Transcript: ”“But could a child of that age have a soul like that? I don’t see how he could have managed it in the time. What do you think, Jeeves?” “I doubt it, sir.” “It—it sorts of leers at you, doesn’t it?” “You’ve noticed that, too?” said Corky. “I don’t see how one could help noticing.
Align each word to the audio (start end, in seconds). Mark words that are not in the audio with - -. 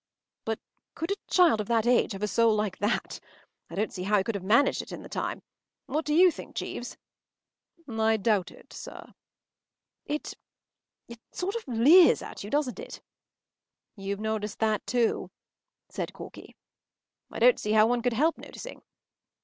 ”“But 0.45 0.57
could 0.95 1.11
a 1.11 1.15
child 1.27 1.61
of 1.61 1.67
that 1.67 1.85
age 1.85 2.13
have 2.13 2.23
a 2.23 2.27
soul 2.27 2.55
like 2.55 2.79
that? 2.79 3.19
I 3.69 3.75
don’t 3.75 3.93
see 3.93 4.01
how 4.01 4.17
he 4.17 4.23
could 4.23 4.33
have 4.33 4.43
managed 4.43 4.81
it 4.81 4.91
in 4.91 5.03
the 5.03 5.07
time. 5.07 5.43
What 5.85 6.05
do 6.05 6.15
you 6.15 6.31
think, 6.31 6.55
Jeeves?” 6.55 6.97
“I 7.87 8.17
doubt 8.17 8.49
it, 8.49 8.73
sir.” 8.73 9.13
“It—it 10.07 11.19
sorts 11.31 11.57
of 11.57 11.67
leers 11.67 12.23
at 12.23 12.43
you, 12.43 12.49
doesn’t 12.49 12.79
it?” 12.79 13.03
“You’ve 13.95 14.19
noticed 14.21 14.57
that, 14.57 14.87
too?” 14.87 15.29
said 15.87 16.13
Corky. 16.13 16.55
“I 17.29 17.37
don’t 17.37 17.59
see 17.59 17.73
how 17.73 17.85
one 17.85 18.01
could 18.01 18.13
help 18.13 18.39
noticing. 18.39 18.81